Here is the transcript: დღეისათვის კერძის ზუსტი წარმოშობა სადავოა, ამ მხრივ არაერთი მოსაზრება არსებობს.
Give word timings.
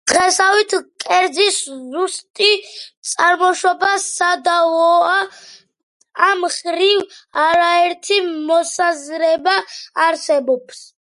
დღეისათვის 0.09 0.81
კერძის 1.03 1.57
ზუსტი 1.95 2.47
წარმოშობა 3.09 3.91
სადავოა, 4.05 5.19
ამ 6.29 6.43
მხრივ 6.47 7.05
არაერთი 7.45 8.19
მოსაზრება 8.51 9.59
არსებობს. 10.09 10.83